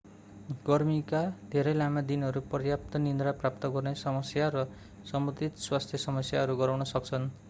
[0.61, 1.19] गर्मीका
[1.49, 4.63] धेरै लामा दिनहरूले पर्याप्त निद्रा प्राप्त गर्ने समस्या र
[5.11, 7.29] सम्बन्धित स्वास्थ्य समस्याहरू गराउन सक्छन्